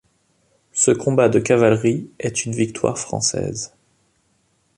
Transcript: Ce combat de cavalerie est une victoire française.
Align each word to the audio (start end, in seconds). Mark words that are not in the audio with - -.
Ce 0.73 0.89
combat 0.89 1.29
de 1.29 1.37
cavalerie 1.37 2.09
est 2.17 2.45
une 2.45 2.53
victoire 2.55 2.97
française. 2.97 3.75